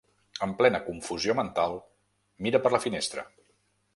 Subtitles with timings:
[0.45, 1.77] En plena confusió mental
[2.47, 3.29] mira per la finestra.